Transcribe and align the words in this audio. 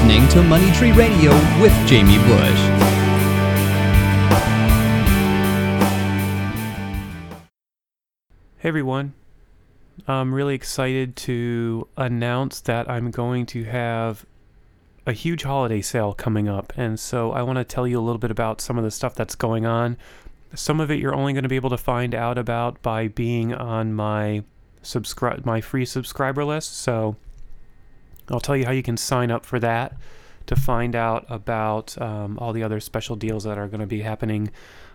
listening 0.00 0.26
to 0.28 0.42
Money 0.42 0.72
Tree 0.72 0.92
Radio 0.92 1.30
with 1.60 1.72
Jamie 1.86 2.16
Bush. 2.16 2.58
Hey 8.56 8.68
everyone. 8.68 9.12
I'm 10.08 10.32
really 10.32 10.54
excited 10.54 11.16
to 11.16 11.86
announce 11.98 12.62
that 12.62 12.88
I'm 12.88 13.10
going 13.10 13.44
to 13.46 13.64
have 13.64 14.24
a 15.06 15.12
huge 15.12 15.42
holiday 15.42 15.82
sale 15.82 16.14
coming 16.14 16.48
up. 16.48 16.72
And 16.78 16.98
so 16.98 17.32
I 17.32 17.42
want 17.42 17.58
to 17.58 17.64
tell 17.64 17.86
you 17.86 17.98
a 17.98 18.00
little 18.00 18.18
bit 18.18 18.30
about 18.30 18.62
some 18.62 18.78
of 18.78 18.84
the 18.84 18.90
stuff 18.90 19.14
that's 19.14 19.34
going 19.34 19.66
on. 19.66 19.98
Some 20.54 20.80
of 20.80 20.90
it 20.90 20.98
you're 20.98 21.14
only 21.14 21.34
going 21.34 21.42
to 21.42 21.48
be 21.50 21.56
able 21.56 21.70
to 21.70 21.76
find 21.76 22.14
out 22.14 22.38
about 22.38 22.80
by 22.80 23.08
being 23.08 23.52
on 23.52 23.92
my 23.92 24.44
subscribe 24.80 25.44
my 25.44 25.60
free 25.60 25.84
subscriber 25.84 26.42
list. 26.42 26.78
So 26.78 27.16
I'll 28.30 28.40
tell 28.40 28.56
you 28.56 28.64
how 28.64 28.72
you 28.72 28.82
can 28.82 28.96
sign 28.96 29.30
up 29.30 29.44
for 29.44 29.58
that 29.60 29.96
to 30.46 30.56
find 30.56 30.96
out 30.96 31.26
about 31.28 32.00
um, 32.00 32.38
all 32.38 32.52
the 32.52 32.62
other 32.62 32.80
special 32.80 33.16
deals 33.16 33.44
that 33.44 33.58
are 33.58 33.68
going 33.68 33.80
to 33.80 33.86
be 33.86 34.00
happening 34.00 34.50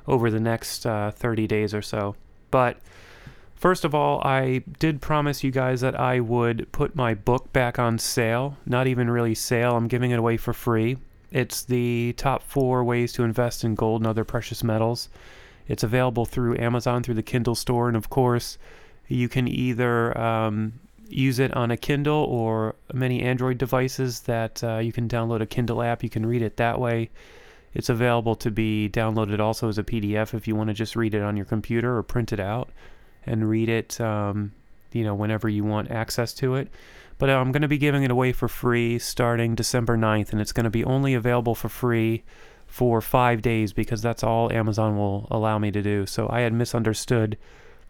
over 0.07 0.29
the 0.29 0.39
next 0.39 0.85
uh, 0.85 1.11
30 1.11 1.47
days 1.47 1.73
or 1.73 1.81
so. 1.81 2.15
But 2.51 2.77
First 3.55 3.85
of 3.85 3.95
all, 3.95 4.21
I 4.23 4.63
did 4.79 5.01
promise 5.01 5.43
you 5.43 5.49
guys 5.49 5.79
that 5.81 5.97
I 5.97 6.19
would 6.19 6.71
put 6.73 6.95
my 6.95 7.13
book 7.13 7.51
back 7.53 7.79
on 7.79 7.97
sale. 7.97 8.57
Not 8.65 8.85
even 8.85 9.09
really 9.09 9.33
sale, 9.33 9.77
I'm 9.77 9.87
giving 9.87 10.11
it 10.11 10.19
away 10.19 10.37
for 10.37 10.53
free. 10.53 10.97
It's 11.31 11.63
the 11.63 12.13
top 12.17 12.43
four 12.43 12.83
ways 12.83 13.13
to 13.13 13.23
invest 13.23 13.63
in 13.63 13.75
gold 13.75 14.01
and 14.01 14.07
other 14.07 14.25
precious 14.25 14.63
metals. 14.63 15.09
It's 15.67 15.83
available 15.83 16.25
through 16.25 16.57
Amazon, 16.57 17.01
through 17.01 17.15
the 17.15 17.23
Kindle 17.23 17.55
store, 17.55 17.87
and 17.87 17.97
of 17.97 18.09
course, 18.09 18.57
you 19.07 19.29
can 19.29 19.47
either 19.47 20.15
um, 20.17 20.73
use 21.07 21.39
it 21.39 21.53
on 21.53 21.71
a 21.71 21.77
Kindle 21.77 22.23
or 22.23 22.75
many 22.93 23.21
Android 23.21 23.57
devices 23.57 24.21
that 24.21 24.63
uh, 24.63 24.77
you 24.77 24.91
can 24.91 25.07
download 25.07 25.41
a 25.41 25.45
Kindle 25.45 25.81
app. 25.81 26.03
You 26.03 26.09
can 26.09 26.25
read 26.25 26.41
it 26.41 26.57
that 26.57 26.79
way. 26.79 27.09
It's 27.73 27.89
available 27.89 28.35
to 28.37 28.51
be 28.51 28.89
downloaded 28.89 29.39
also 29.39 29.67
as 29.67 29.77
a 29.77 29.83
PDF 29.83 30.33
if 30.33 30.47
you 30.47 30.55
want 30.55 30.69
to 30.69 30.73
just 30.73 30.95
read 30.95 31.13
it 31.13 31.21
on 31.21 31.35
your 31.35 31.45
computer 31.45 31.97
or 31.97 32.03
print 32.03 32.31
it 32.31 32.39
out 32.39 32.69
and 33.25 33.49
read 33.49 33.69
it, 33.69 33.99
um, 33.99 34.53
you 34.93 35.03
know, 35.03 35.13
whenever 35.13 35.49
you 35.49 35.63
want 35.63 35.91
access 35.91 36.33
to 36.35 36.55
it. 36.55 36.69
But 37.17 37.29
I'm 37.29 37.51
going 37.51 37.61
to 37.61 37.67
be 37.67 37.77
giving 37.77 38.03
it 38.03 38.11
away 38.11 38.31
for 38.31 38.47
free 38.47 38.99
starting 38.99 39.55
December 39.55 39.97
9th, 39.97 40.31
and 40.31 40.41
it's 40.41 40.51
going 40.51 40.65
to 40.65 40.69
be 40.69 40.83
only 40.83 41.13
available 41.13 41.55
for 41.55 41.69
free 41.69 42.23
for 42.65 42.99
five 43.01 43.41
days 43.41 43.73
because 43.73 44.01
that's 44.01 44.23
all 44.23 44.51
Amazon 44.51 44.97
will 44.97 45.27
allow 45.31 45.57
me 45.57 45.71
to 45.71 45.81
do. 45.81 46.05
So 46.05 46.27
I 46.29 46.41
had 46.41 46.53
misunderstood 46.53 47.37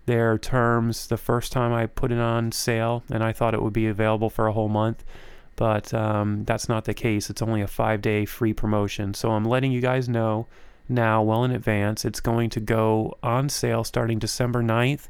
their 0.05 0.37
terms 0.37 1.07
the 1.07 1.17
first 1.17 1.51
time 1.51 1.73
I 1.73 1.87
put 1.87 2.11
it 2.11 2.19
on 2.19 2.51
sale, 2.51 3.03
and 3.09 3.23
I 3.23 3.33
thought 3.33 3.53
it 3.53 3.61
would 3.61 3.73
be 3.73 3.87
available 3.87 4.29
for 4.29 4.47
a 4.47 4.53
whole 4.53 4.69
month. 4.69 5.03
But 5.55 5.93
um, 5.93 6.43
that's 6.43 6.67
not 6.67 6.85
the 6.85 6.93
case. 6.93 7.29
It's 7.29 7.41
only 7.41 7.61
a 7.61 7.67
five 7.67 8.01
day 8.01 8.25
free 8.25 8.53
promotion. 8.53 9.13
So 9.13 9.31
I'm 9.31 9.45
letting 9.45 9.71
you 9.71 9.81
guys 9.81 10.09
know 10.09 10.47
now, 10.87 11.23
well 11.23 11.43
in 11.43 11.51
advance. 11.51 12.05
It's 12.05 12.19
going 12.19 12.49
to 12.51 12.59
go 12.59 13.17
on 13.23 13.49
sale 13.49 13.83
starting 13.83 14.19
December 14.19 14.61
9th 14.61 15.07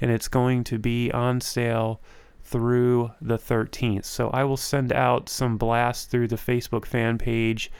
and 0.00 0.10
it's 0.10 0.28
going 0.28 0.64
to 0.64 0.78
be 0.78 1.10
on 1.12 1.40
sale 1.40 2.00
through 2.44 3.10
the 3.20 3.38
13th. 3.38 4.04
So 4.04 4.30
I 4.30 4.44
will 4.44 4.56
send 4.56 4.92
out 4.92 5.28
some 5.28 5.58
blasts 5.58 6.06
through 6.06 6.28
the 6.28 6.36
Facebook 6.36 6.86
fan 6.86 7.18
page. 7.18 7.70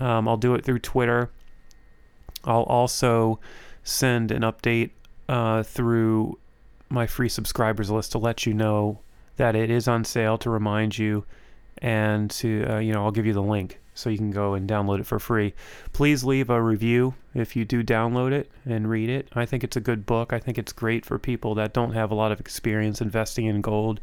Um, 0.00 0.26
I'll 0.26 0.36
do 0.36 0.54
it 0.54 0.64
through 0.64 0.80
Twitter. 0.80 1.30
I'll 2.44 2.62
also 2.62 3.38
send 3.84 4.32
an 4.32 4.42
update 4.42 4.90
uh, 5.28 5.62
through 5.62 6.38
my 6.88 7.06
free 7.06 7.28
subscribers 7.28 7.90
list 7.90 8.12
to 8.12 8.18
let 8.18 8.46
you 8.46 8.52
know 8.52 9.00
that 9.36 9.56
it 9.56 9.70
is 9.70 9.88
on 9.88 10.04
sale 10.04 10.36
to 10.38 10.50
remind 10.50 10.98
you 10.98 11.24
and 11.78 12.30
to 12.30 12.64
uh, 12.68 12.78
you 12.78 12.92
know 12.92 13.04
I'll 13.04 13.10
give 13.10 13.26
you 13.26 13.32
the 13.32 13.42
link 13.42 13.78
so 13.94 14.08
you 14.08 14.16
can 14.16 14.30
go 14.30 14.54
and 14.54 14.68
download 14.68 15.00
it 15.00 15.06
for 15.06 15.18
free. 15.18 15.54
Please 15.92 16.24
leave 16.24 16.48
a 16.48 16.62
review 16.62 17.14
if 17.34 17.54
you 17.54 17.64
do 17.64 17.82
download 17.82 18.32
it 18.32 18.50
and 18.64 18.88
read 18.88 19.10
it. 19.10 19.28
I 19.34 19.44
think 19.44 19.64
it's 19.64 19.76
a 19.76 19.80
good 19.80 20.06
book. 20.06 20.32
I 20.32 20.38
think 20.38 20.56
it's 20.56 20.72
great 20.72 21.04
for 21.04 21.18
people 21.18 21.54
that 21.56 21.74
don't 21.74 21.92
have 21.92 22.10
a 22.10 22.14
lot 22.14 22.32
of 22.32 22.40
experience 22.40 23.00
investing 23.02 23.46
in 23.46 23.60
gold 23.60 24.00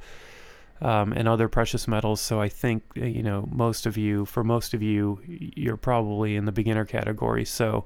um, 0.81 1.13
and 1.13 1.27
other 1.27 1.47
precious 1.47 1.87
metals. 1.87 2.21
So 2.21 2.39
I 2.39 2.49
think 2.49 2.83
uh, 2.97 3.05
you 3.05 3.23
know 3.23 3.47
most 3.51 3.85
of 3.85 3.97
you, 3.97 4.25
for 4.25 4.43
most 4.43 4.73
of 4.73 4.81
you, 4.81 5.21
you're 5.25 5.77
probably 5.77 6.35
in 6.35 6.45
the 6.45 6.51
beginner 6.51 6.85
category. 6.85 7.45
So 7.45 7.85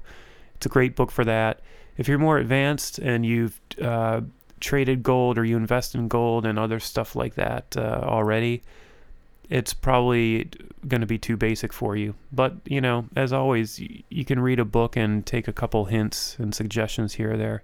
it's 0.56 0.66
a 0.66 0.70
great 0.70 0.96
book 0.96 1.10
for 1.10 1.24
that. 1.24 1.60
If 1.96 2.08
you're 2.08 2.18
more 2.18 2.38
advanced 2.38 2.98
and 2.98 3.24
you've 3.24 3.60
uh, 3.80 4.22
traded 4.60 5.02
gold 5.02 5.38
or 5.38 5.44
you 5.44 5.56
invest 5.56 5.94
in 5.94 6.08
gold 6.08 6.46
and 6.46 6.58
other 6.58 6.80
stuff 6.80 7.14
like 7.14 7.34
that 7.34 7.76
uh, 7.76 8.00
already 8.02 8.62
it's 9.50 9.74
probably 9.74 10.50
going 10.86 11.00
to 11.00 11.06
be 11.06 11.18
too 11.18 11.36
basic 11.36 11.72
for 11.72 11.96
you. 11.96 12.14
But, 12.32 12.54
you 12.64 12.80
know, 12.80 13.06
as 13.14 13.32
always, 13.32 13.80
you 14.08 14.24
can 14.24 14.40
read 14.40 14.58
a 14.58 14.64
book 14.64 14.96
and 14.96 15.24
take 15.24 15.48
a 15.48 15.52
couple 15.52 15.86
hints 15.86 16.36
and 16.38 16.54
suggestions 16.54 17.14
here 17.14 17.34
or 17.34 17.36
there. 17.36 17.62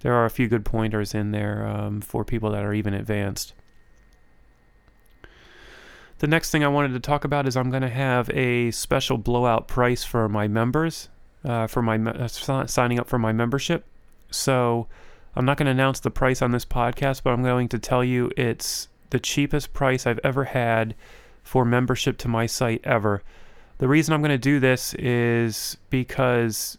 There 0.00 0.12
are 0.12 0.24
a 0.24 0.30
few 0.30 0.48
good 0.48 0.64
pointers 0.64 1.14
in 1.14 1.30
there 1.30 1.66
um, 1.66 2.00
for 2.00 2.24
people 2.24 2.50
that 2.50 2.64
are 2.64 2.74
even 2.74 2.94
advanced. 2.94 3.54
The 6.18 6.26
next 6.26 6.50
thing 6.50 6.64
I 6.64 6.68
wanted 6.68 6.92
to 6.92 7.00
talk 7.00 7.24
about 7.24 7.46
is 7.46 7.56
I'm 7.56 7.70
going 7.70 7.82
to 7.82 7.88
have 7.88 8.30
a 8.30 8.70
special 8.70 9.18
blowout 9.18 9.68
price 9.68 10.04
for 10.04 10.28
my 10.28 10.48
members, 10.48 11.08
uh, 11.44 11.66
for 11.66 11.82
my 11.82 11.96
uh, 11.96 12.28
signing 12.28 12.98
up 12.98 13.08
for 13.08 13.18
my 13.18 13.32
membership. 13.32 13.84
So 14.30 14.88
I'm 15.36 15.44
not 15.44 15.56
going 15.56 15.66
to 15.66 15.72
announce 15.72 16.00
the 16.00 16.10
price 16.10 16.42
on 16.42 16.52
this 16.52 16.64
podcast, 16.64 17.22
but 17.22 17.30
I'm 17.30 17.42
going 17.42 17.68
to 17.68 17.78
tell 17.78 18.04
you 18.04 18.30
it's 18.36 18.88
the 19.10 19.18
cheapest 19.18 19.72
price 19.72 20.06
I've 20.06 20.20
ever 20.24 20.44
had 20.44 20.94
for 21.42 21.64
membership 21.64 22.18
to 22.18 22.28
my 22.28 22.46
site 22.46 22.80
ever. 22.84 23.22
The 23.78 23.88
reason 23.88 24.14
I'm 24.14 24.22
going 24.22 24.30
to 24.30 24.38
do 24.38 24.60
this 24.60 24.94
is 24.94 25.76
because, 25.90 26.78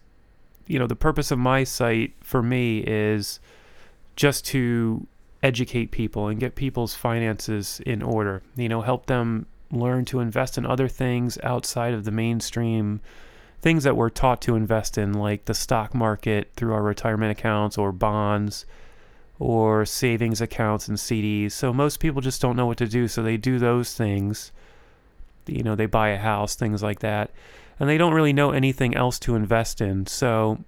you 0.68 0.80
know, 0.80 0.88
the 0.88 0.96
purpose 0.96 1.32
of 1.32 1.40
my 1.40 1.64
site 1.64 2.14
for 2.22 2.42
me 2.42 2.80
is 2.80 3.40
just 4.16 4.46
to 4.48 5.06
educate 5.44 5.92
people 5.92 6.28
and 6.28 6.40
get 6.40 6.56
people's 6.56 6.96
finances 6.96 7.82
in 7.86 8.02
order. 8.02 8.42
You 8.56 8.70
know, 8.70 8.82
help 8.82 9.06
them 9.06 9.46
learn 9.72 10.06
to 10.06 10.20
invest 10.20 10.58
in 10.58 10.66
other 10.66 10.88
things 10.88 11.38
outside 11.44 11.94
of 11.94 12.06
the 12.06 12.12
mainstream 12.12 13.02
things 13.66 13.84
that 13.84 13.98
we're 13.98 14.12
taught 14.12 14.44
to 14.44 14.56
invest 14.56 14.96
in, 14.96 15.12
like 15.12 15.46
the 15.46 15.54
stock 15.56 15.96
market 15.96 16.52
through 16.56 16.72
our 16.72 16.84
retirement 16.84 17.32
accounts 17.32 17.80
or 17.80 17.92
bonds 17.92 18.64
or 19.40 19.88
savings 19.88 20.40
accounts 20.40 20.88
and 20.88 21.00
CDs. 21.00 21.54
So 21.54 21.74
most 21.74 22.00
people 22.00 22.22
just 22.22 22.40
don't 22.44 22.56
know 22.56 22.68
what 22.68 22.78
to 22.78 22.86
do. 22.88 23.08
So 23.08 23.24
they 23.24 23.38
do 23.38 23.58
those 23.58 23.96
things. 23.96 24.52
You 25.48 25.64
know, 25.64 25.74
they 25.74 25.88
buy 25.88 26.10
a 26.10 26.20
house, 26.20 26.54
things 26.54 26.84
like 26.84 27.00
that. 27.00 27.32
And 27.80 27.90
they 27.90 27.98
don't 27.98 28.14
really 28.14 28.34
know 28.34 28.52
anything 28.52 28.96
else 28.96 29.18
to 29.22 29.36
invest 29.36 29.82
in. 29.82 30.06
So, 30.06 30.60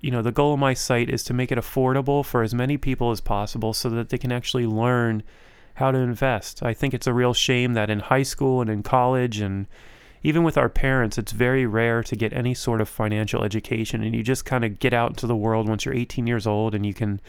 you 0.00 0.12
know, 0.12 0.22
the 0.22 0.30
goal 0.30 0.54
of 0.54 0.60
my 0.60 0.74
site 0.74 1.10
is 1.10 1.24
to 1.24 1.34
make 1.34 1.50
it 1.50 1.58
affordable 1.58 2.24
for 2.24 2.44
as 2.44 2.54
many 2.54 2.76
people 2.76 3.10
as 3.10 3.20
possible 3.20 3.72
so 3.72 3.90
that 3.90 4.10
they 4.10 4.18
can 4.18 4.30
actually 4.30 4.66
learn 4.66 5.24
how 5.74 5.90
to 5.90 5.98
invest. 5.98 6.62
I 6.62 6.72
think 6.72 6.94
it's 6.94 7.08
a 7.08 7.12
real 7.12 7.34
shame 7.34 7.74
that 7.74 7.90
in 7.90 7.98
high 7.98 8.22
school 8.22 8.60
and 8.60 8.70
in 8.70 8.84
college 8.84 9.40
and 9.40 9.66
even 10.22 10.42
with 10.42 10.58
our 10.58 10.68
parents, 10.68 11.18
it's 11.18 11.32
very 11.32 11.66
rare 11.66 12.02
to 12.02 12.16
get 12.16 12.32
any 12.32 12.54
sort 12.54 12.80
of 12.80 12.88
financial 12.88 13.44
education. 13.44 14.02
And 14.02 14.14
you 14.14 14.22
just 14.22 14.44
kind 14.44 14.64
of 14.64 14.78
get 14.78 14.92
out 14.92 15.10
into 15.10 15.26
the 15.26 15.36
world 15.36 15.68
once 15.68 15.84
you're 15.84 15.94
18 15.94 16.26
years 16.26 16.46
old 16.46 16.74
and 16.74 16.84
you 16.84 16.94
can 16.94 17.20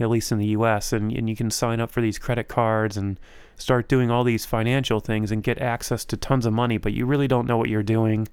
at 0.00 0.08
least 0.08 0.32
in 0.32 0.38
the 0.38 0.46
US, 0.46 0.92
and, 0.92 1.12
and 1.12 1.28
you 1.28 1.36
can 1.36 1.50
sign 1.50 1.80
up 1.80 1.90
for 1.90 2.00
these 2.00 2.18
credit 2.18 2.48
cards 2.48 2.96
and 2.96 3.20
start 3.56 3.88
doing 3.88 4.10
all 4.10 4.24
these 4.24 4.46
financial 4.46 5.00
things 5.00 5.30
and 5.30 5.42
get 5.42 5.58
access 5.58 6.04
to 6.06 6.16
tons 6.16 6.46
of 6.46 6.52
money, 6.52 6.78
but 6.78 6.92
you 6.94 7.04
really 7.04 7.28
don't 7.28 7.46
know 7.46 7.58
what 7.58 7.68
you're 7.68 7.82
doing 7.82 8.26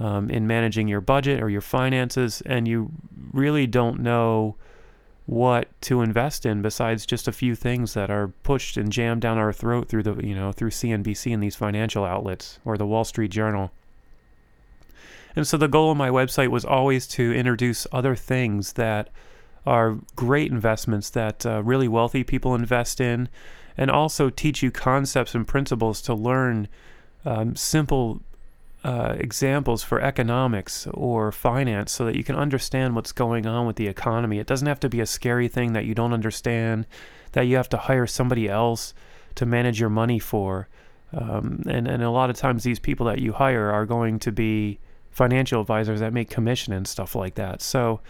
um, 0.00 0.28
in 0.30 0.46
managing 0.46 0.88
your 0.88 1.00
budget 1.00 1.40
or 1.40 1.48
your 1.48 1.60
finances, 1.60 2.42
and 2.44 2.66
you 2.66 2.90
really 3.32 3.66
don't 3.66 4.00
know 4.00 4.56
what 5.28 5.68
to 5.82 6.00
invest 6.00 6.46
in 6.46 6.62
besides 6.62 7.04
just 7.04 7.28
a 7.28 7.32
few 7.32 7.54
things 7.54 7.92
that 7.92 8.08
are 8.08 8.28
pushed 8.28 8.78
and 8.78 8.90
jammed 8.90 9.20
down 9.20 9.36
our 9.36 9.52
throat 9.52 9.86
through 9.86 10.02
the 10.02 10.14
you 10.26 10.34
know 10.34 10.52
through 10.52 10.70
CNBC 10.70 11.34
and 11.34 11.42
these 11.42 11.54
financial 11.54 12.02
outlets 12.02 12.58
or 12.64 12.78
the 12.78 12.86
Wall 12.86 13.04
Street 13.04 13.30
Journal. 13.30 13.70
And 15.36 15.46
so 15.46 15.58
the 15.58 15.68
goal 15.68 15.90
of 15.90 15.98
my 15.98 16.08
website 16.08 16.48
was 16.48 16.64
always 16.64 17.06
to 17.08 17.34
introduce 17.34 17.86
other 17.92 18.16
things 18.16 18.72
that 18.72 19.10
are 19.66 19.98
great 20.16 20.50
investments 20.50 21.10
that 21.10 21.44
uh, 21.44 21.62
really 21.62 21.88
wealthy 21.88 22.24
people 22.24 22.54
invest 22.54 22.98
in, 22.98 23.28
and 23.76 23.90
also 23.90 24.30
teach 24.30 24.62
you 24.62 24.70
concepts 24.70 25.34
and 25.34 25.46
principles 25.46 26.00
to 26.00 26.14
learn 26.14 26.68
um, 27.26 27.54
simple 27.54 28.22
uh, 28.88 29.14
examples 29.18 29.82
for 29.82 30.00
economics 30.00 30.86
or 30.94 31.30
finance 31.30 31.92
so 31.92 32.06
that 32.06 32.16
you 32.16 32.24
can 32.24 32.34
understand 32.34 32.94
what's 32.94 33.12
going 33.12 33.44
on 33.46 33.66
with 33.66 33.76
the 33.76 33.86
economy. 33.86 34.38
It 34.38 34.46
doesn't 34.46 34.66
have 34.66 34.80
to 34.80 34.88
be 34.88 35.00
a 35.00 35.06
scary 35.06 35.46
thing 35.46 35.74
that 35.74 35.84
you 35.84 35.94
don't 35.94 36.14
understand, 36.14 36.86
that 37.32 37.42
you 37.42 37.56
have 37.56 37.68
to 37.68 37.76
hire 37.76 38.06
somebody 38.06 38.48
else 38.48 38.94
to 39.34 39.44
manage 39.44 39.78
your 39.78 39.90
money 39.90 40.18
for. 40.18 40.68
Um, 41.12 41.64
and, 41.68 41.86
and 41.86 42.02
a 42.02 42.10
lot 42.10 42.30
of 42.30 42.36
times, 42.36 42.64
these 42.64 42.78
people 42.78 43.04
that 43.06 43.18
you 43.18 43.34
hire 43.34 43.70
are 43.70 43.84
going 43.84 44.18
to 44.20 44.32
be 44.32 44.78
financial 45.10 45.60
advisors 45.60 46.00
that 46.00 46.14
make 46.14 46.30
commission 46.30 46.72
and 46.72 46.88
stuff 46.88 47.14
like 47.14 47.34
that. 47.34 47.60
So, 47.60 48.00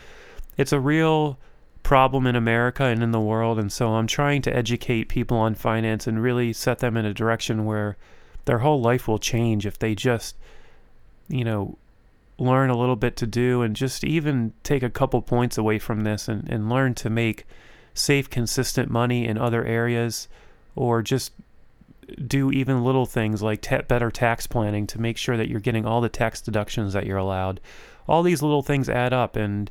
it's 0.56 0.72
a 0.72 0.78
real 0.78 1.40
problem 1.82 2.24
in 2.24 2.36
America 2.36 2.84
and 2.84 3.02
in 3.02 3.10
the 3.10 3.20
world. 3.20 3.58
And 3.58 3.72
so 3.72 3.94
I'm 3.94 4.06
trying 4.06 4.42
to 4.42 4.54
educate 4.54 5.08
people 5.08 5.38
on 5.38 5.54
finance 5.56 6.06
and 6.06 6.22
really 6.22 6.52
set 6.52 6.78
them 6.78 6.96
in 6.96 7.04
a 7.04 7.14
direction 7.14 7.64
where 7.64 7.96
their 8.44 8.58
whole 8.58 8.80
life 8.80 9.08
will 9.08 9.18
change 9.18 9.66
if 9.66 9.78
they 9.78 9.94
just, 9.94 10.36
you 11.28 11.44
know, 11.44 11.78
learn 12.38 12.70
a 12.70 12.76
little 12.76 12.96
bit 12.96 13.16
to 13.16 13.26
do 13.26 13.62
and 13.62 13.74
just 13.74 14.04
even 14.04 14.52
take 14.62 14.82
a 14.82 14.90
couple 14.90 15.20
points 15.22 15.58
away 15.58 15.78
from 15.78 16.04
this 16.04 16.28
and, 16.28 16.48
and 16.48 16.68
learn 16.68 16.94
to 16.94 17.10
make 17.10 17.46
safe, 17.94 18.30
consistent 18.30 18.90
money 18.90 19.26
in 19.26 19.36
other 19.36 19.64
areas 19.64 20.28
or 20.76 21.02
just 21.02 21.32
do 22.26 22.50
even 22.50 22.84
little 22.84 23.06
things 23.06 23.42
like 23.42 23.68
better 23.88 24.10
tax 24.10 24.46
planning 24.46 24.86
to 24.86 25.00
make 25.00 25.16
sure 25.18 25.36
that 25.36 25.48
you're 25.48 25.60
getting 25.60 25.84
all 25.84 26.00
the 26.00 26.08
tax 26.08 26.40
deductions 26.40 26.92
that 26.92 27.04
you're 27.04 27.18
allowed. 27.18 27.60
All 28.06 28.22
these 28.22 28.40
little 28.40 28.62
things 28.62 28.88
add 28.88 29.12
up 29.12 29.36
and 29.36 29.70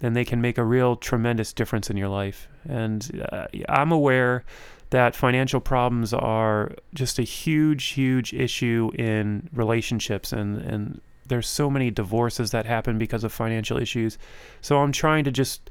and 0.00 0.14
they 0.14 0.24
can 0.24 0.40
make 0.40 0.58
a 0.58 0.64
real 0.64 0.96
tremendous 0.96 1.52
difference 1.52 1.90
in 1.90 1.96
your 1.96 2.08
life. 2.08 2.48
And 2.68 3.24
uh, 3.32 3.46
I'm 3.68 3.92
aware 3.92 4.44
that 4.90 5.16
financial 5.16 5.60
problems 5.60 6.12
are 6.12 6.72
just 6.94 7.18
a 7.18 7.22
huge, 7.22 7.86
huge 7.86 8.32
issue 8.32 8.90
in 8.94 9.48
relationships, 9.52 10.32
and 10.32 10.58
and 10.58 11.00
there's 11.28 11.48
so 11.48 11.68
many 11.68 11.90
divorces 11.90 12.52
that 12.52 12.66
happen 12.66 12.98
because 12.98 13.24
of 13.24 13.32
financial 13.32 13.78
issues. 13.78 14.16
So 14.60 14.78
I'm 14.78 14.92
trying 14.92 15.24
to 15.24 15.32
just 15.32 15.70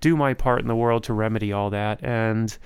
do 0.00 0.16
my 0.16 0.34
part 0.34 0.60
in 0.60 0.66
the 0.66 0.74
world 0.74 1.04
to 1.04 1.12
remedy 1.12 1.52
all 1.52 1.70
that. 1.70 2.02
And 2.02 2.56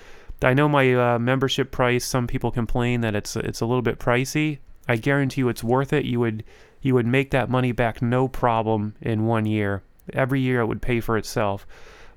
I 0.43 0.55
know 0.55 0.69
my 0.69 0.95
uh, 0.95 1.19
membership 1.19 1.71
price. 1.71 2.05
Some 2.05 2.27
people 2.27 2.51
complain 2.51 3.01
that 3.03 3.15
it's 3.15 3.37
it's 3.37 3.61
a 3.61 3.67
little 3.67 3.83
bit 3.83 3.99
pricey. 3.99 4.59
I 4.89 4.97
guarantee 4.97 5.43
you, 5.43 5.49
it's 5.49 5.63
worth 5.63 5.93
it. 5.93 6.05
You 6.05 6.21
would 6.21 6.45
you 6.81 6.95
would 6.95 7.07
make 7.07 7.31
that 7.31 7.49
money 7.49 7.73
back 7.73 8.03
no 8.03 8.29
problem 8.29 8.95
in 9.01 9.27
one 9.27 9.47
year. 9.47 9.83
Every 10.13 10.41
year 10.41 10.61
it 10.61 10.67
would 10.67 10.83
pay 10.83 11.01
for 11.01 11.17
itself. 11.17 11.67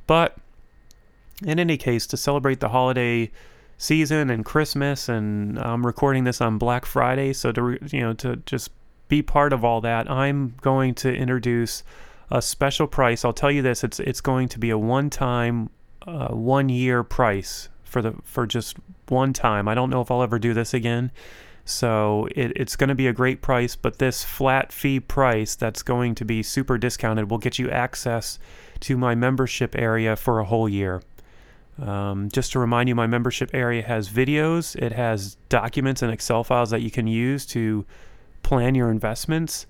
But 0.08 0.38
in 1.44 1.60
any 1.60 1.78
case, 1.78 2.08
to 2.08 2.18
celebrate 2.18 2.60
the 2.60 2.70
holiday 2.70 3.32
season 3.78 4.30
and 4.30 4.46
Christmas, 4.46 5.10
and 5.10 5.60
I'm 5.60 5.86
recording 5.86 6.24
this 6.24 6.42
on 6.42 6.58
Black 6.58 6.86
Friday, 6.86 7.34
so 7.34 7.52
to 7.52 7.78
you 7.92 8.02
know 8.02 8.14
to 8.14 8.38
just 8.46 8.72
be 9.08 9.22
part 9.22 9.54
of 9.54 9.64
all 9.64 9.82
that, 9.82 10.10
I'm 10.10 10.56
going 10.62 10.96
to 10.96 11.14
introduce 11.14 11.84
a 12.32 12.42
special 12.42 12.88
price. 12.88 13.26
I'll 13.26 13.34
tell 13.34 13.52
you 13.52 13.62
this: 13.62 13.84
it's 13.84 14.00
it's 14.00 14.22
going 14.22 14.48
to 14.50 14.60
be 14.60 14.70
a 14.70 14.78
one-time, 14.78 15.70
uh, 16.08 16.30
one-year 16.30 17.04
price 17.04 17.70
for 17.84 18.02
the 18.02 18.16
for 18.24 18.48
just 18.48 18.78
one 19.10 19.34
time. 19.34 19.68
I 19.68 19.76
don't 19.76 19.90
know 19.90 20.02
if 20.02 20.10
I'll 20.10 20.24
ever 20.24 20.40
do 20.40 20.54
this 20.54 20.74
again. 20.74 21.12
So 21.66 22.28
it, 22.36 22.54
it's 22.56 22.76
going 22.76 22.90
to 22.90 22.96
be 22.96 23.08
a 23.08 23.14
great 23.14 23.42
price, 23.42 23.76
but 23.76 23.98
this 23.98 24.24
flat 24.24 24.72
fee 24.72 25.00
price 25.00 25.56
that's 25.56 25.82
going 25.82 26.14
to 26.16 26.26
be 26.26 26.44
super 26.44 26.78
discounted 26.78 27.30
will 27.30 27.40
get 27.40 27.58
you 27.58 27.72
access 27.72 28.38
to 28.82 28.98
my 28.98 29.16
membership 29.16 29.76
area 29.76 30.16
for 30.16 30.40
a 30.40 30.46
whole 30.46 30.70
year. 30.70 31.02
Um, 31.82 32.30
just 32.30 32.52
to 32.52 32.60
remind 32.60 32.88
you, 32.88 32.96
my 32.96 33.08
membership 33.08 33.50
area 33.54 33.82
has 33.82 34.10
videos, 34.10 34.76
it 34.76 34.94
has 34.94 35.36
documents 35.50 36.02
and 36.02 36.12
Excel 36.14 36.44
files 36.44 36.70
that 36.70 36.82
you 36.82 36.92
can 36.92 37.08
use 37.08 37.46
to 37.48 37.86
plan 38.44 38.76
your 38.76 38.92
investments 38.92 39.66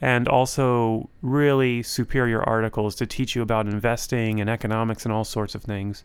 and 0.00 0.28
also 0.28 1.10
really 1.22 1.82
superior 1.82 2.42
articles 2.42 2.94
to 2.96 3.06
teach 3.06 3.36
you 3.36 3.42
about 3.42 3.66
investing 3.66 4.40
and 4.40 4.48
economics 4.48 5.04
and 5.04 5.12
all 5.12 5.24
sorts 5.24 5.54
of 5.54 5.62
things. 5.62 6.04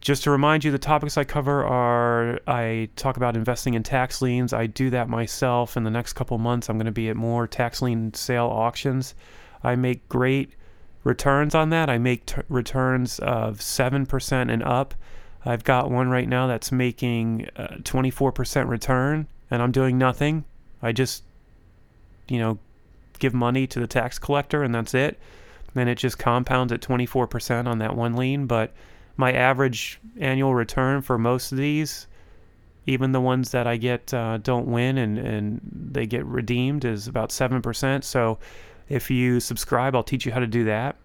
Just 0.00 0.22
to 0.24 0.30
remind 0.30 0.64
you, 0.64 0.70
the 0.70 0.78
topics 0.78 1.16
I 1.16 1.24
cover 1.24 1.64
are 1.64 2.40
I 2.46 2.88
talk 2.96 3.16
about 3.16 3.36
investing 3.36 3.74
in 3.74 3.82
tax 3.82 4.22
liens. 4.22 4.52
I 4.52 4.66
do 4.66 4.90
that 4.90 5.08
myself. 5.08 5.76
In 5.76 5.82
the 5.82 5.90
next 5.90 6.12
couple 6.12 6.38
months, 6.38 6.68
I'm 6.68 6.76
going 6.76 6.86
to 6.86 6.92
be 6.92 7.08
at 7.08 7.16
more 7.16 7.46
tax 7.46 7.82
lien 7.82 8.14
sale 8.14 8.46
auctions. 8.46 9.14
I 9.62 9.74
make 9.74 10.08
great 10.08 10.52
returns 11.02 11.54
on 11.54 11.70
that. 11.70 11.90
I 11.90 11.98
make 11.98 12.26
t- 12.26 12.42
returns 12.48 13.18
of 13.18 13.58
7% 13.58 14.52
and 14.52 14.62
up. 14.62 14.94
I've 15.44 15.64
got 15.64 15.90
one 15.90 16.08
right 16.08 16.28
now 16.28 16.46
that's 16.46 16.70
making 16.70 17.48
uh, 17.56 17.68
a 17.70 17.78
24% 17.78 18.68
return, 18.68 19.26
and 19.50 19.62
I'm 19.62 19.72
doing 19.72 19.98
nothing. 19.98 20.44
I 20.80 20.92
just, 20.92 21.24
you 22.28 22.38
know, 22.38 22.58
give 23.18 23.34
money 23.34 23.66
to 23.66 23.80
the 23.80 23.86
tax 23.86 24.18
collector 24.18 24.62
and 24.62 24.74
that's 24.74 24.94
it. 24.94 25.18
Then 25.74 25.88
it 25.88 25.96
just 25.96 26.18
compounds 26.18 26.72
at 26.72 26.80
24% 26.80 27.66
on 27.66 27.78
that 27.78 27.96
one 27.96 28.16
lien. 28.16 28.46
But 28.46 28.72
my 29.18 29.32
average 29.32 30.00
annual 30.18 30.54
return 30.54 31.02
for 31.02 31.18
most 31.18 31.52
of 31.52 31.58
these, 31.58 32.06
even 32.86 33.12
the 33.12 33.20
ones 33.20 33.50
that 33.50 33.66
I 33.66 33.76
get 33.76 34.14
uh, 34.14 34.38
don't 34.38 34.66
win 34.68 34.96
and, 34.96 35.18
and 35.18 35.60
they 35.92 36.06
get 36.06 36.24
redeemed, 36.24 36.86
is 36.86 37.08
about 37.08 37.30
7%. 37.30 38.04
So 38.04 38.38
if 38.88 39.10
you 39.10 39.40
subscribe, 39.40 39.94
I'll 39.94 40.04
teach 40.04 40.24
you 40.24 40.32
how 40.32 40.40
to 40.40 40.46
do 40.46 40.64
that. 40.64 40.96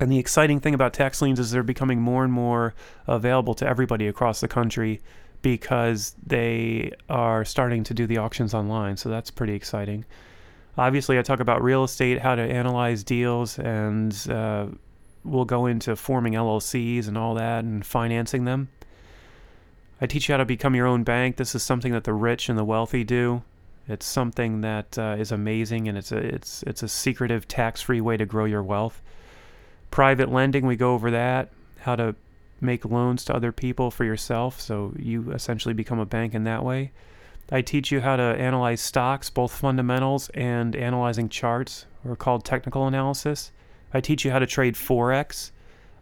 And 0.00 0.10
the 0.10 0.18
exciting 0.18 0.58
thing 0.58 0.74
about 0.74 0.92
tax 0.92 1.22
liens 1.22 1.38
is 1.38 1.52
they're 1.52 1.62
becoming 1.62 2.00
more 2.00 2.24
and 2.24 2.32
more 2.32 2.74
available 3.06 3.54
to 3.54 3.66
everybody 3.66 4.08
across 4.08 4.40
the 4.40 4.48
country 4.48 5.00
because 5.42 6.16
they 6.26 6.90
are 7.08 7.44
starting 7.44 7.84
to 7.84 7.94
do 7.94 8.06
the 8.08 8.18
auctions 8.18 8.52
online. 8.52 8.96
So 8.96 9.08
that's 9.08 9.30
pretty 9.30 9.54
exciting. 9.54 10.04
Obviously, 10.76 11.18
I 11.18 11.22
talk 11.22 11.38
about 11.38 11.62
real 11.62 11.84
estate, 11.84 12.18
how 12.18 12.34
to 12.34 12.42
analyze 12.42 13.04
deals, 13.04 13.58
and 13.58 14.12
uh, 14.28 14.66
we'll 15.24 15.44
go 15.44 15.66
into 15.66 15.96
forming 15.96 16.34
LLCs 16.34 17.08
and 17.08 17.16
all 17.16 17.34
that 17.34 17.64
and 17.64 17.84
financing 17.84 18.44
them. 18.44 18.68
I 20.00 20.06
teach 20.06 20.28
you 20.28 20.32
how 20.32 20.38
to 20.38 20.44
become 20.44 20.74
your 20.74 20.86
own 20.86 21.04
bank. 21.04 21.36
This 21.36 21.54
is 21.54 21.62
something 21.62 21.92
that 21.92 22.04
the 22.04 22.12
rich 22.12 22.48
and 22.48 22.58
the 22.58 22.64
wealthy 22.64 23.04
do. 23.04 23.42
It's 23.88 24.06
something 24.06 24.60
that 24.60 24.98
uh, 24.98 25.16
is 25.18 25.32
amazing, 25.32 25.88
and 25.88 25.98
it's 25.98 26.12
a 26.12 26.18
it's 26.18 26.62
it's 26.64 26.82
a 26.82 26.88
secretive, 26.88 27.48
tax-free 27.48 28.00
way 28.00 28.16
to 28.16 28.26
grow 28.26 28.44
your 28.44 28.62
wealth. 28.62 29.02
Private 29.90 30.30
lending, 30.30 30.66
we 30.66 30.76
go 30.76 30.94
over 30.94 31.10
that. 31.10 31.50
How 31.80 31.96
to 31.96 32.14
make 32.60 32.84
loans 32.84 33.24
to 33.24 33.34
other 33.34 33.52
people 33.52 33.90
for 33.90 34.04
yourself, 34.04 34.60
so 34.60 34.92
you 34.96 35.32
essentially 35.32 35.74
become 35.74 35.98
a 35.98 36.06
bank 36.06 36.34
in 36.34 36.44
that 36.44 36.64
way. 36.64 36.92
I 37.50 37.60
teach 37.60 37.90
you 37.90 38.00
how 38.00 38.16
to 38.16 38.22
analyze 38.22 38.80
stocks, 38.80 39.28
both 39.28 39.52
fundamentals 39.52 40.30
and 40.30 40.74
analyzing 40.76 41.28
charts, 41.28 41.86
or 42.04 42.16
called 42.16 42.44
technical 42.44 42.86
analysis. 42.86 43.50
I 43.94 44.00
teach 44.00 44.24
you 44.24 44.30
how 44.30 44.38
to 44.38 44.46
trade 44.46 44.74
forex. 44.74 45.50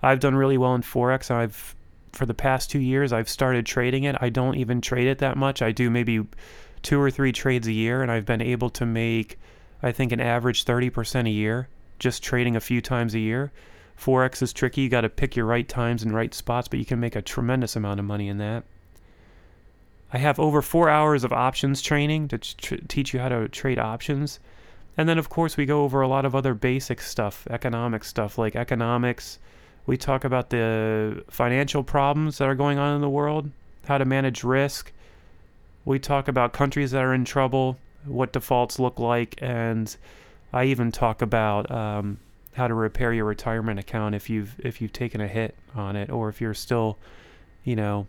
I've 0.03 0.21
done 0.21 0.35
really 0.35 0.59
well 0.59 0.75
in 0.75 0.83
forex. 0.83 1.31
I've 1.31 1.75
for 2.13 2.27
the 2.27 2.35
past 2.35 2.71
2 2.71 2.81
years 2.81 3.13
I've 3.13 3.29
started 3.29 3.67
trading 3.67 4.05
it. 4.05 4.17
I 4.21 4.31
don't 4.31 4.57
even 4.57 4.81
trade 4.81 5.07
it 5.07 5.19
that 5.19 5.37
much. 5.37 5.63
I 5.63 5.71
do 5.71 5.91
maybe 5.91 6.27
2 6.83 7.01
or 7.01 7.11
3 7.11 7.33
trades 7.33 7.69
a 7.69 7.73
year 7.73 8.03
and 8.03 8.11
I've 8.11 8.27
been 8.27 8.43
able 8.43 8.71
to 8.71 8.87
make 8.87 9.39
I 9.83 9.93
think 9.93 10.13
an 10.13 10.21
average 10.21 10.65
30% 10.65 11.27
a 11.27 11.31
year 11.31 11.69
just 11.99 12.23
trading 12.23 12.57
a 12.57 12.61
few 12.61 12.81
times 12.81 13.15
a 13.15 13.21
year. 13.21 13.53
Forex 13.99 14.43
is 14.43 14.53
tricky. 14.53 14.81
You 14.83 14.89
got 14.89 15.03
to 15.03 15.09
pick 15.09 15.37
your 15.37 15.47
right 15.47 15.69
times 15.69 16.03
and 16.03 16.15
right 16.15 16.33
spots, 16.33 16.69
but 16.69 16.79
you 16.79 16.85
can 16.85 16.99
make 16.99 17.17
a 17.17 17.23
tremendous 17.23 17.77
amount 17.77 18.01
of 18.01 18.07
money 18.07 18.29
in 18.29 18.39
that. 18.39 18.65
I 20.13 20.19
have 20.19 20.41
over 20.41 20.63
four 20.63 20.89
hours 20.89 21.23
of 21.23 21.33
options 21.33 21.83
training 21.83 22.29
to 22.29 22.39
teach 22.39 23.15
you 23.15 23.21
how 23.21 23.29
to 23.29 23.49
trade 23.49 23.79
options. 23.79 24.41
And 25.01 25.09
then, 25.09 25.17
of 25.17 25.31
course, 25.31 25.57
we 25.57 25.65
go 25.65 25.85
over 25.85 26.03
a 26.03 26.09
lot 26.09 26.27
of 26.27 26.35
other 26.35 26.53
basic 26.53 27.01
stuff, 27.01 27.47
economic 27.49 28.05
stuff 28.05 28.37
like 28.37 28.55
economics. 28.55 29.39
We 29.87 29.97
talk 29.97 30.25
about 30.25 30.51
the 30.51 31.25
financial 31.31 31.83
problems 31.83 32.37
that 32.37 32.47
are 32.47 32.55
going 32.55 32.77
on 32.77 32.97
in 32.97 33.01
the 33.01 33.09
world, 33.09 33.51
how 33.87 33.97
to 33.97 34.05
manage 34.05 34.45
risk. 34.45 34.93
We 35.87 35.99
talk 35.99 36.29
about 36.29 36.53
countries 36.53 36.91
that 36.91 37.03
are 37.03 37.15
in 37.15 37.25
trouble, 37.25 37.79
what 38.05 38.35
defaults 38.35 38.79
look 38.79 38.99
like, 38.99 39.37
and 39.41 39.97
I 40.53 40.65
even 40.65 40.93
talk 40.93 41.23
about 41.23 41.71
um, 41.71 42.19
how 42.53 42.69
to 42.69 42.75
repair 42.75 43.15
your 43.15 43.25
retirement 43.25 43.81
account 43.81 44.15
if 44.15 44.29
you've 44.29 44.55
if 44.59 44.83
you've 44.83 44.93
taken 44.93 45.23
a 45.23 45.29
hit 45.29 45.57
on 45.75 45.97
it 45.97 46.11
or 46.11 46.29
if 46.29 46.43
you're 46.43 46.53
still, 46.53 46.99
you 47.65 47.75
know, 47.75 48.07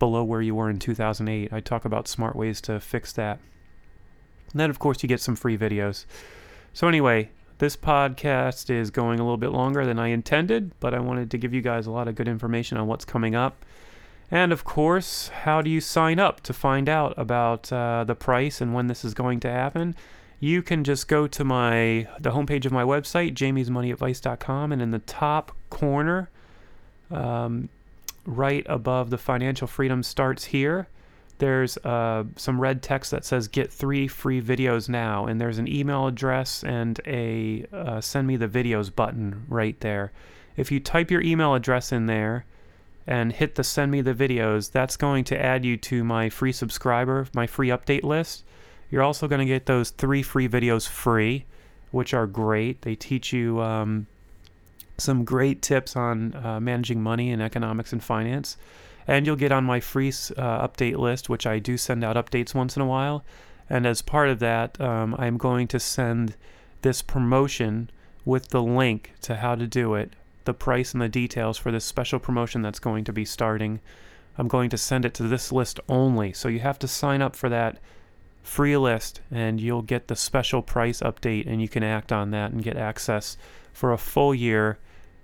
below 0.00 0.24
where 0.24 0.42
you 0.42 0.56
were 0.56 0.70
in 0.70 0.80
2008. 0.80 1.52
I 1.52 1.60
talk 1.60 1.84
about 1.84 2.08
smart 2.08 2.34
ways 2.34 2.60
to 2.62 2.80
fix 2.80 3.12
that. 3.12 3.38
And 4.52 4.60
then 4.60 4.70
of 4.70 4.78
course 4.78 5.02
you 5.02 5.08
get 5.08 5.20
some 5.20 5.36
free 5.36 5.56
videos. 5.56 6.04
So 6.72 6.88
anyway, 6.88 7.30
this 7.58 7.76
podcast 7.76 8.70
is 8.70 8.90
going 8.90 9.18
a 9.18 9.22
little 9.22 9.36
bit 9.36 9.50
longer 9.50 9.86
than 9.86 9.98
I 9.98 10.08
intended, 10.08 10.72
but 10.80 10.94
I 10.94 11.00
wanted 11.00 11.30
to 11.30 11.38
give 11.38 11.54
you 11.54 11.62
guys 11.62 11.86
a 11.86 11.90
lot 11.90 12.08
of 12.08 12.14
good 12.14 12.28
information 12.28 12.78
on 12.78 12.86
what's 12.86 13.04
coming 13.04 13.34
up. 13.34 13.64
And 14.30 14.52
of 14.52 14.64
course, 14.64 15.28
how 15.28 15.62
do 15.62 15.70
you 15.70 15.80
sign 15.80 16.18
up 16.18 16.40
to 16.42 16.52
find 16.52 16.88
out 16.88 17.14
about 17.16 17.72
uh, 17.72 18.04
the 18.04 18.14
price 18.14 18.60
and 18.60 18.74
when 18.74 18.88
this 18.88 19.04
is 19.04 19.14
going 19.14 19.40
to 19.40 19.50
happen? 19.50 19.94
you 20.40 20.62
can 20.62 20.84
just 20.84 21.08
go 21.08 21.26
to 21.26 21.44
my 21.44 22.06
the 22.20 22.30
homepage 22.30 22.66
of 22.66 22.72
my 22.72 22.82
website, 22.82 23.34
jamiesmoneyadvice.com, 23.34 24.72
and 24.72 24.82
in 24.82 24.90
the 24.90 24.98
top 25.00 25.52
corner, 25.70 26.30
um, 27.10 27.68
right 28.24 28.66
above 28.68 29.10
the 29.10 29.18
financial 29.18 29.66
freedom 29.66 30.02
starts 30.02 30.46
here, 30.46 30.88
there's 31.38 31.76
uh, 31.78 32.24
some 32.36 32.60
red 32.60 32.82
text 32.82 33.10
that 33.10 33.24
says 33.24 33.48
"Get 33.48 33.72
three 33.72 34.08
free 34.08 34.40
videos 34.42 34.88
now," 34.88 35.26
and 35.26 35.40
there's 35.40 35.58
an 35.58 35.68
email 35.68 36.06
address 36.06 36.64
and 36.64 37.00
a 37.06 37.66
uh, 37.72 38.00
"Send 38.00 38.26
me 38.26 38.36
the 38.36 38.48
videos" 38.48 38.94
button 38.94 39.44
right 39.48 39.78
there. 39.80 40.12
If 40.56 40.72
you 40.72 40.80
type 40.80 41.10
your 41.10 41.20
email 41.22 41.54
address 41.54 41.92
in 41.92 42.06
there 42.06 42.44
and 43.06 43.32
hit 43.32 43.54
the 43.54 43.64
"Send 43.64 43.92
me 43.92 44.00
the 44.00 44.14
videos," 44.14 44.70
that's 44.70 44.96
going 44.96 45.24
to 45.24 45.40
add 45.40 45.64
you 45.64 45.76
to 45.78 46.04
my 46.04 46.28
free 46.28 46.52
subscriber, 46.52 47.26
my 47.34 47.46
free 47.46 47.68
update 47.68 48.02
list 48.02 48.44
you're 48.90 49.02
also 49.02 49.28
going 49.28 49.40
to 49.40 49.46
get 49.46 49.66
those 49.66 49.90
three 49.90 50.22
free 50.22 50.48
videos 50.48 50.88
free, 50.88 51.44
which 51.90 52.14
are 52.14 52.26
great. 52.26 52.82
They 52.82 52.94
teach 52.94 53.32
you 53.32 53.60
um, 53.60 54.06
some 54.98 55.24
great 55.24 55.62
tips 55.62 55.96
on 55.96 56.34
uh, 56.34 56.60
managing 56.60 57.02
money 57.02 57.30
and 57.30 57.42
economics 57.42 57.92
and 57.92 58.02
finance. 58.02 58.56
And 59.06 59.26
you'll 59.26 59.36
get 59.36 59.52
on 59.52 59.64
my 59.64 59.80
free 59.80 60.08
uh, 60.08 60.66
update 60.66 60.96
list, 60.96 61.28
which 61.28 61.46
I 61.46 61.58
do 61.58 61.76
send 61.76 62.02
out 62.02 62.16
updates 62.16 62.54
once 62.54 62.76
in 62.76 62.82
a 62.82 62.86
while. 62.86 63.24
And 63.70 63.86
as 63.86 64.02
part 64.02 64.28
of 64.28 64.38
that, 64.40 64.80
um, 64.80 65.14
I'm 65.18 65.36
going 65.36 65.68
to 65.68 65.80
send 65.80 66.34
this 66.82 67.02
promotion 67.02 67.90
with 68.24 68.48
the 68.48 68.62
link 68.62 69.12
to 69.22 69.36
how 69.36 69.54
to 69.54 69.66
do 69.66 69.94
it, 69.94 70.12
the 70.44 70.54
price 70.54 70.92
and 70.92 71.00
the 71.00 71.08
details 71.08 71.56
for 71.56 71.70
this 71.70 71.84
special 71.84 72.18
promotion 72.18 72.62
that's 72.62 72.78
going 72.78 73.04
to 73.04 73.12
be 73.12 73.24
starting. 73.24 73.80
I'm 74.38 74.48
going 74.48 74.70
to 74.70 74.78
send 74.78 75.04
it 75.04 75.14
to 75.14 75.22
this 75.24 75.52
list 75.52 75.80
only. 75.88 76.32
So 76.32 76.48
you 76.48 76.60
have 76.60 76.78
to 76.80 76.88
sign 76.88 77.22
up 77.22 77.34
for 77.34 77.48
that 77.48 77.78
free 78.42 78.76
list 78.76 79.20
and 79.30 79.60
you'll 79.60 79.82
get 79.82 80.06
the 80.06 80.16
special 80.16 80.62
price 80.62 81.00
update 81.00 81.46
and 81.46 81.60
you 81.60 81.68
can 81.68 81.82
act 81.82 82.12
on 82.12 82.30
that 82.30 82.52
and 82.52 82.62
get 82.62 82.76
access 82.76 83.36
for 83.72 83.92
a 83.92 83.98
full 83.98 84.34
year 84.34 84.78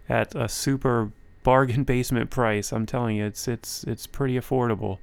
at 0.08 0.34
a 0.34 0.48
super 0.48 1.12
bargain 1.42 1.84
basement 1.84 2.30
price. 2.30 2.72
I'm 2.72 2.86
telling 2.86 3.16
you, 3.16 3.26
it's 3.26 3.48
it's 3.48 3.84
it's 3.84 4.06
pretty 4.06 4.38
affordable 4.38 4.98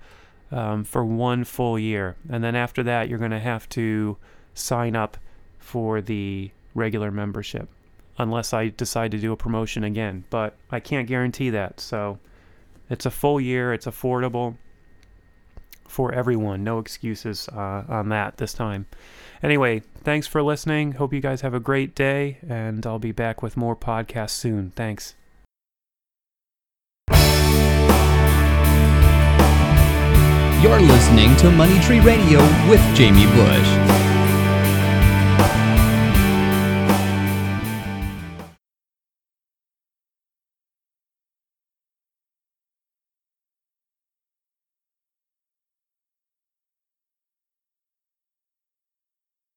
um, 0.52 0.84
for 0.84 1.06
one 1.06 1.44
full 1.44 1.78
year. 1.78 2.16
And 2.30 2.44
then 2.44 2.56
after 2.56 2.84
that, 2.84 3.10
you're 3.10 3.20
going 3.20 3.32
to 3.32 3.40
have 3.40 3.68
to 3.70 4.18
sign 4.54 4.96
up 4.96 5.18
for 5.58 6.02
the 6.02 6.52
regular 6.74 7.12
membership 7.12 7.70
unless 8.18 8.54
I 8.54 8.70
decide 8.70 9.12
to 9.12 9.18
do 9.18 9.32
a 9.32 9.38
promotion 9.38 9.84
again. 9.84 10.26
But 10.30 10.56
I 10.72 10.80
can't 10.80 11.08
guarantee 11.08 11.50
that. 11.52 11.80
So 11.80 12.20
it's 12.90 13.06
a 13.06 13.12
full 13.12 13.40
year, 13.40 13.74
it's 13.74 13.86
affordable 13.86 14.58
for 15.88 16.14
everyone. 16.14 16.64
No 16.64 16.80
excuses 16.80 17.48
uh, 17.50 17.84
on 17.88 18.10
that 18.10 18.38
this 18.38 18.54
time. 18.54 18.86
Anyway, 19.42 19.82
thanks 20.04 20.28
for 20.28 20.44
listening. 20.44 20.94
Hope 20.94 21.14
you 21.14 21.22
guys 21.22 21.42
have 21.42 21.54
a 21.54 21.60
great 21.60 21.96
day, 21.96 22.38
and 22.48 22.86
I'll 22.86 23.00
be 23.00 23.12
back 23.12 23.42
with 23.42 23.58
more 23.58 23.76
podcasts 23.76 24.32
soon. 24.32 24.72
Thanks. 24.72 25.16
You're 30.62 30.82
listening 30.82 31.38
to 31.38 31.50
Money 31.52 31.80
Tree 31.80 32.02
Radio 32.02 32.40
with 32.70 32.82
Jamie 32.94 33.28
Bush. 33.28 34.09